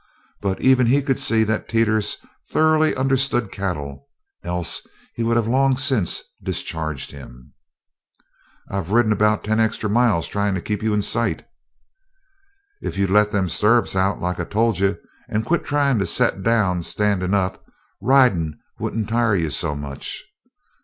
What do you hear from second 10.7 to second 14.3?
you in sight." "If you'd let them sturrups out